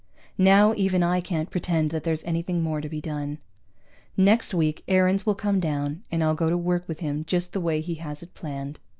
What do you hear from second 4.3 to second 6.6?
week Aarons will come down, and I'll go to